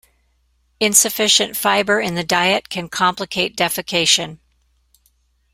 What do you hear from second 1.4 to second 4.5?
fiber in the diet can complicate defecation.